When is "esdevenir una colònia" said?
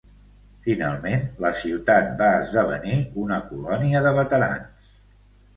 2.39-4.03